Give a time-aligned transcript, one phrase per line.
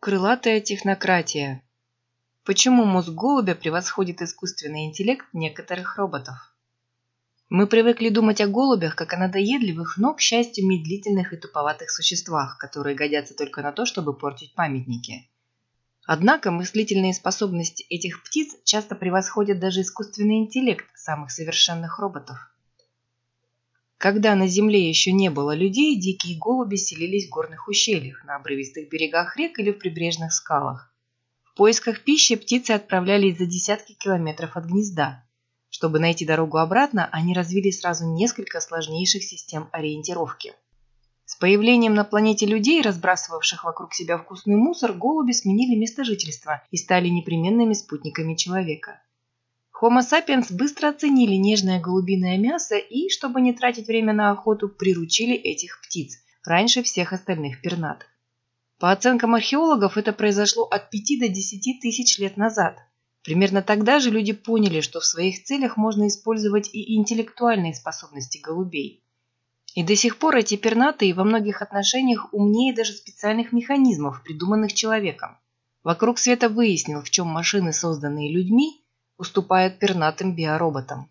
[0.00, 1.60] Крылатая технократия.
[2.44, 6.36] Почему мозг голубя превосходит искусственный интеллект некоторых роботов?
[7.48, 12.58] Мы привыкли думать о голубях как о надоедливых, но, к счастью, медлительных и туповатых существах,
[12.58, 15.28] которые годятся только на то, чтобы портить памятники.
[16.06, 22.38] Однако мыслительные способности этих птиц часто превосходят даже искусственный интеллект самых совершенных роботов.
[23.98, 28.88] Когда на Земле еще не было людей, дикие голуби селились в горных ущельях, на обрывистых
[28.88, 30.94] берегах рек или в прибрежных скалах.
[31.42, 35.24] В поисках пищи птицы отправлялись за десятки километров от гнезда.
[35.68, 40.54] Чтобы найти дорогу обратно, они развили сразу несколько сложнейших систем ориентировки.
[41.24, 46.76] С появлением на планете людей, разбрасывавших вокруг себя вкусный мусор, голуби сменили место жительства и
[46.76, 49.02] стали непременными спутниками человека.
[49.80, 55.36] Homo sapiens быстро оценили нежное голубиное мясо и, чтобы не тратить время на охоту, приручили
[55.36, 58.08] этих птиц, раньше всех остальных пернатых.
[58.80, 62.78] По оценкам археологов, это произошло от 5 до 10 тысяч лет назад.
[63.22, 69.04] Примерно тогда же люди поняли, что в своих целях можно использовать и интеллектуальные способности голубей.
[69.74, 75.38] И до сих пор эти пернатые во многих отношениях умнее даже специальных механизмов, придуманных человеком.
[75.84, 78.84] Вокруг света выяснил, в чем машины, созданные людьми,
[79.18, 81.10] уступают пернатым биороботам.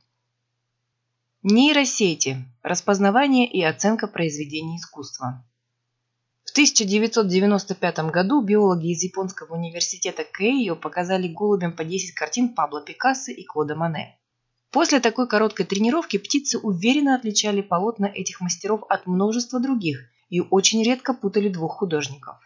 [1.43, 2.43] Нейросети.
[2.63, 5.45] Распознавание и оценка произведений искусства.
[6.43, 13.31] В 1995 году биологи из Японского университета Кейо показали голубям по 10 картин Пабло Пикассо
[13.31, 14.17] и Клода Мане.
[14.71, 20.83] После такой короткой тренировки птицы уверенно отличали полотна этих мастеров от множества других и очень
[20.83, 22.37] редко путали двух художников.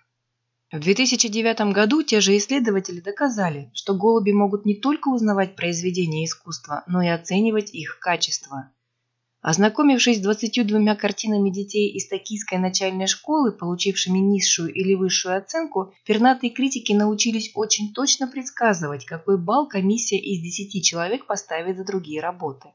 [0.72, 6.86] В 2009 году те же исследователи доказали, что голуби могут не только узнавать произведения искусства,
[6.88, 8.72] но и оценивать их качество.
[9.42, 16.52] Ознакомившись с 22 картинами детей из токийской начальной школы, получившими низшую или высшую оценку, пернатые
[16.52, 22.70] критики научились очень точно предсказывать, какой балл комиссия из 10 человек поставит за другие работы.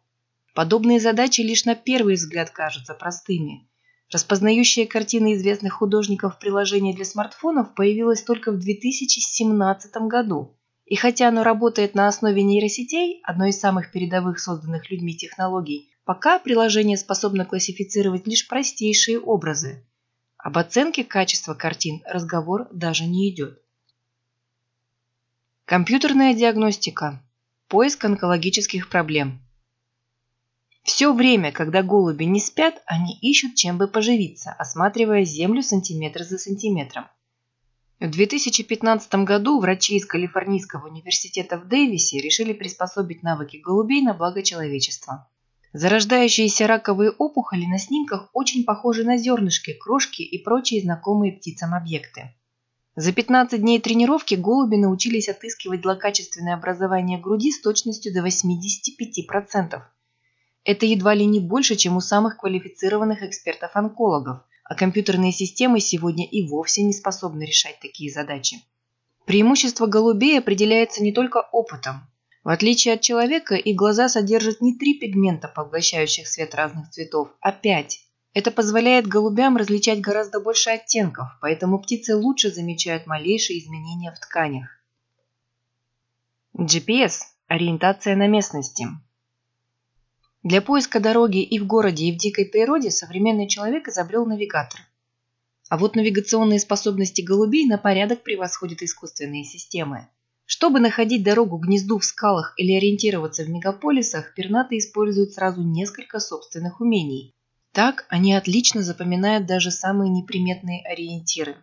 [0.55, 3.67] Подобные задачи лишь на первый взгляд кажутся простыми–
[4.12, 10.56] Распознающая картины известных художников приложение для смартфонов появилось только в 2017 году.
[10.84, 16.39] И хотя оно работает на основе нейросетей, одной из самых передовых созданных людьми технологий, пока
[16.39, 19.84] приложение способно классифицировать лишь простейшие образы.
[20.39, 23.61] Об оценке качества картин разговор даже не идет.
[25.64, 27.20] Компьютерная диагностика.
[27.66, 29.40] Поиск онкологических проблем.
[30.86, 36.39] Все время, когда голуби не спят, они ищут, чем бы поживиться, осматривая землю сантиметр за
[36.39, 37.07] сантиметром.
[37.98, 44.45] В 2015 году врачи из Калифорнийского университета в Дэвисе решили приспособить навыки голубей на благо
[44.45, 45.29] человечества.
[45.73, 52.33] Зарождающиеся раковые опухоли на снимках очень похожи на зернышки, крошки и прочие знакомые птицам объекты.
[52.95, 59.83] За 15 дней тренировки голуби научились отыскивать злокачественное образование груди с точностью до 85%.
[60.66, 66.44] Это едва ли не больше, чем у самых квалифицированных экспертов-онкологов, а компьютерные системы сегодня и
[66.44, 68.56] вовсе не способны решать такие задачи.
[69.27, 72.00] Преимущество голубей определяется не только опытом.
[72.42, 77.52] В отличие от человека, их глаза содержат не три пигмента, поглощающих свет разных цветов, а
[77.52, 78.00] пять.
[78.34, 84.68] Это позволяет голубям различать гораздо больше оттенков, поэтому птицы лучше замечают малейшие изменения в тканях.
[86.58, 88.88] GPS– ориентация на местности.
[90.46, 94.79] Для поиска дороги и в городе, и в дикой природе современный человек изобрел навигатор.
[95.68, 100.07] А вот навигационные способности голубей на порядок превосходят искусственные системы.
[100.45, 106.80] Чтобы находить дорогу гнезду в скалах или ориентироваться в мегаполисах, пернатые используют сразу несколько собственных
[106.80, 107.34] умений.
[107.73, 111.57] Так они отлично запоминают даже самые неприметные ориентиры.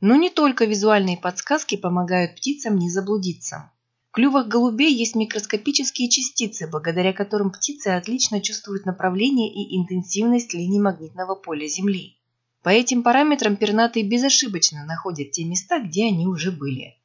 [0.00, 3.72] Но не только визуальные подсказки помогают птицам не заблудиться.
[4.10, 10.80] В клювах голубей есть микроскопические частицы, благодаря которым птицы отлично чувствуют направление и интенсивность линий
[10.80, 12.16] магнитного поля Земли.
[12.64, 16.96] По этим параметрам пернатые безошибочно находят те места, где они уже были.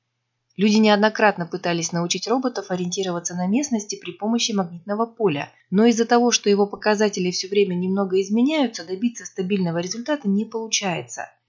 [0.57, 6.31] Люди неоднократно пытались научить роботов ориентироваться на местности при помощи магнитного поля, но из-за того,
[6.31, 11.29] что его показатели все время немного изменяются, добиться стабильного результата не получается–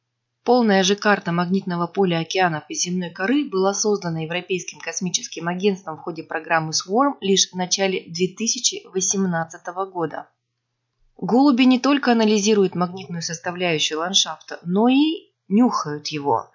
[0.46, 6.02] Полная же карта магнитного поля океанов и земной коры была создана Европейским космическим агентством в
[6.02, 10.28] ходе программы SWARM лишь в начале 2018 года.
[11.16, 16.49] Голуби не только анализируют магнитную составляющую ландшафта, но и нюхают его.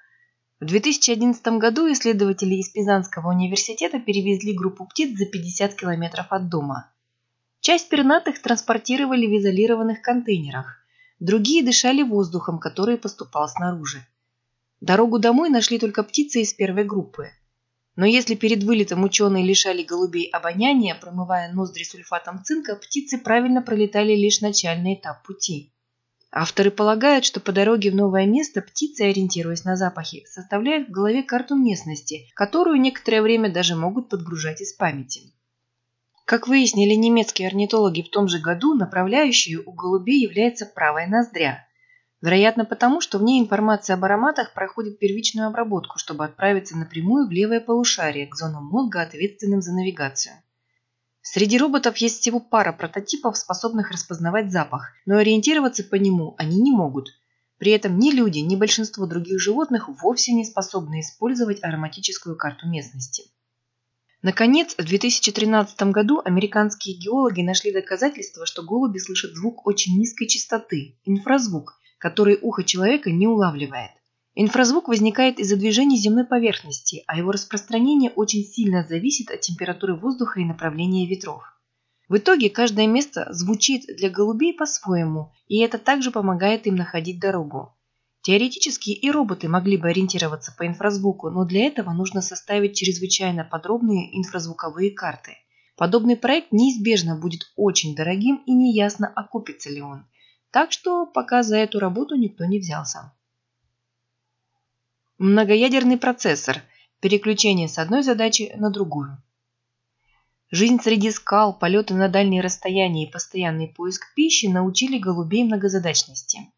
[0.62, 6.90] В 2011 году исследователи из Пизанского университета перевезли группу птиц за 50 километров от дома.
[7.60, 10.81] Часть пернатых транспортировали в изолированных контейнерах.
[11.22, 14.04] Другие дышали воздухом, который поступал снаружи.
[14.80, 17.30] Дорогу домой нашли только птицы из первой группы.
[17.96, 24.16] Но если перед вылетом ученые лишали голубей обоняния, промывая ноздри сульфатом цинка, птицы правильно пролетали
[24.16, 25.72] лишь начальный этап пути.
[26.32, 31.22] Авторы полагают, что по дороге в новое место птицы, ориентируясь на запахи, составляют в голове
[31.22, 35.32] карту местности, которую некоторое время даже могут подгружать из памяти.
[36.32, 41.68] Как выяснили немецкие орнитологи в том же году, направляющей у голубей является правая ноздря.
[42.22, 47.32] Вероятно потому, что в ней информация об ароматах проходит первичную обработку, чтобы отправиться напрямую в
[47.32, 50.36] левое полушарие, к зонам мозга, ответственным за навигацию.
[51.22, 56.72] Среди роботов есть всего пара прототипов, способных распознавать запах, но ориентироваться по нему они не
[56.72, 57.10] могут.
[57.58, 63.24] При этом ни люди, ни большинство других животных вовсе не способны использовать ароматическую карту местности.
[64.24, 71.00] Наконец, в 2013 году американские геологи нашли доказательства, что голуби слышат звук очень низкой частоты–
[71.06, 73.90] инфразвук, который ухо человека не улавливает.
[74.36, 80.40] Инфразвук возникает из-за движения земной поверхности, а его распространение очень сильно зависит от температуры воздуха
[80.40, 81.44] и направления ветров.
[82.08, 87.76] В итоге каждое место звучит для голубей по-своему, и это также помогает им находить дорогу.
[88.22, 94.16] Теоретически и роботы могли бы ориентироваться по инфразвуку, но для этого нужно составить чрезвычайно подробные
[94.16, 95.38] инфразвуковые карты.
[95.76, 100.06] Подобный проект неизбежно будет очень дорогим и неясно, окупится ли он.
[100.52, 103.12] Так что пока за эту работу никто не взялся.
[105.18, 106.62] Многоядерный процессор.
[107.00, 109.18] Переключение с одной задачи на другую.
[110.52, 116.52] Жизнь среди скал, полеты на дальние расстояния и постоянный поиск пищи научили голубей многозадачности.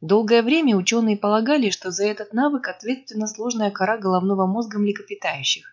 [0.00, 5.66] Долгое время ученые полагали, что за этот навык ответственна сложная кора головного мозга млекопитающих.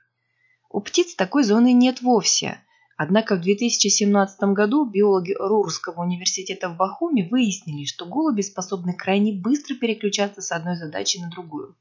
[0.69, 2.60] У птиц такой зоны нет вовсе.
[2.98, 9.75] Однако в 2017 году биологи Рурского университета в Бахуме выяснили, что голуби способны крайне быстро
[9.75, 11.75] переключаться с одной задачи на другую.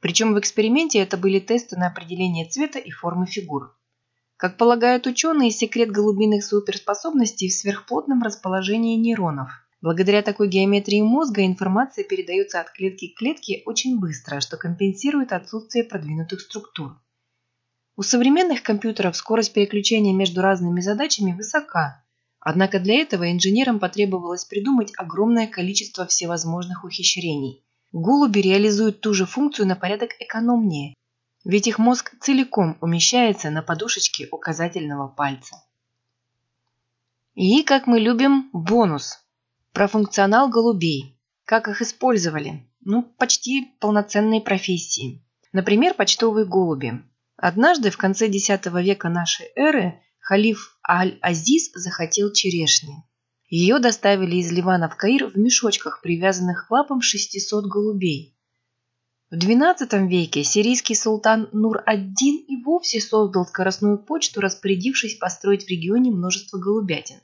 [0.00, 3.76] Причем в эксперименте это были тесты на определение цвета и формы фигур.
[4.36, 9.50] Как полагают ученые, секрет голубиных суперспособностей в сверхплотном расположении нейронов.
[9.80, 15.84] Благодаря такой геометрии мозга информация передается от клетки к клетке очень быстро, что компенсирует отсутствие
[15.84, 17.00] продвинутых структур.
[17.96, 22.04] У современных компьютеров скорость переключения между разными задачами высока,
[22.40, 29.66] однако для этого инженерам потребовалось придумать огромное количество всевозможных ухищрений– Голуби реализуют ту же функцию
[29.66, 30.94] на порядок экономнее,
[31.44, 35.56] ведь их мозг целиком умещается на подушечке указательного пальца.
[37.34, 39.18] И, как мы любим, бонус.
[39.72, 41.16] Про функционал голубей.
[41.44, 42.68] Как их использовали?
[42.80, 45.24] Ну, почти полноценные профессии.
[45.52, 47.02] Например, почтовые голуби.
[47.36, 53.04] Однажды в конце X века нашей эры халиф Аль-Азиз захотел черешни.
[53.48, 58.36] Ее доставили из Ливана в Каир в мешочках, привязанных к лапам 600 голубей.
[59.30, 66.10] В XII веке сирийский султан Нур-ад-Дин и вовсе создал скоростную почту, распорядившись построить в регионе
[66.10, 67.20] множество голубятин.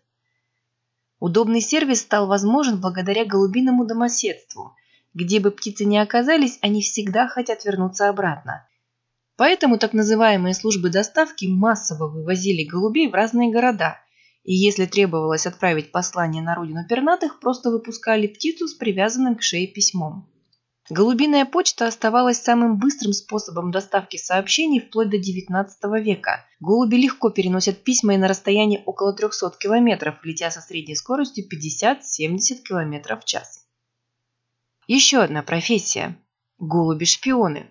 [1.18, 4.74] Удобный сервис стал возможен благодаря голубиному домоседству.
[5.14, 8.68] Где бы птицы ни оказались, они всегда хотят вернуться обратно.
[9.36, 13.98] Поэтому так называемые службы доставки массово вывозили голубей в разные города–
[14.46, 19.66] и если требовалось отправить послание на родину пернатых, просто выпускали птицу с привязанным к шее
[19.66, 20.30] письмом.
[20.88, 25.66] Голубиная почта оставалась самым быстрым способом доставки сообщений вплоть до XIX
[26.00, 26.44] века.
[26.60, 32.62] Голуби легко переносят письма и на расстоянии около 300 км, летя со средней скоростью 50-70
[32.62, 33.66] км в час.
[34.86, 36.16] Еще одна профессия–
[36.58, 37.66] голуби-шпионы.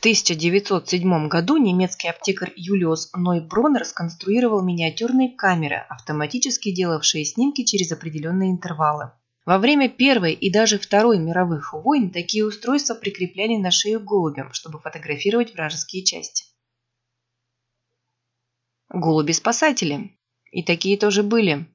[0.00, 9.12] 1907 году немецкий аптекарь Юлиус Нойбронер сконструировал миниатюрные камеры, автоматически делавшие снимки через определенные интервалы.
[9.46, 14.78] Во время Первой и даже Второй мировых войн такие устройства прикрепляли на шею голубям, чтобы
[14.80, 16.44] фотографировать вражеские части.
[18.90, 20.18] Голуби-спасатели.
[20.52, 21.66] И такие тоже были.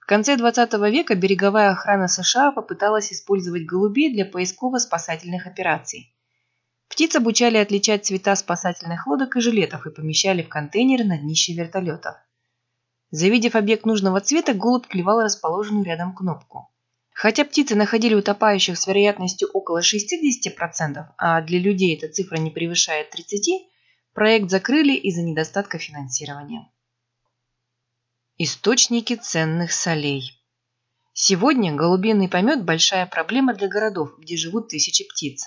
[0.00, 6.14] В конце 20 века береговая охрана США попыталась использовать голубей для поисково-спасательных операций.
[6.88, 12.16] Птиц обучали отличать цвета спасательных лодок и жилетов и помещали в контейнеры на днище вертолетов.
[13.10, 16.70] Завидев объект нужного цвета, голубь клевал расположенную рядом кнопку.
[17.14, 23.14] Хотя птицы находили утопающих с вероятностью около 60%, а для людей эта цифра не превышает
[23.14, 23.60] 30%,
[24.12, 26.70] проект закрыли из-за недостатка финансирования.
[28.36, 30.44] Источники ценных солей
[31.12, 35.44] Сегодня голубиный помет– большая проблема для городов, где живут тысячи птиц.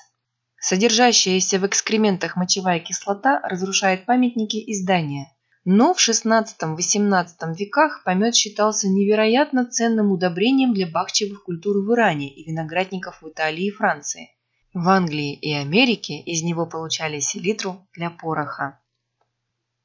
[0.62, 5.37] Содержащаяся в экскрементах мочевая кислота разрушает памятники и здания.
[5.69, 12.50] Но в XVI-XVIII веках помет считался невероятно ценным удобрением для бахчевых культур в Иране и
[12.50, 14.29] виноградников в Италии и Франции.
[14.74, 18.79] В Англии и Америке из него получали селитру для пороха.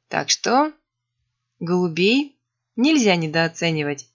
[0.07, 0.73] Так что
[1.59, 2.39] голубей
[2.77, 4.07] нельзя недооценивать.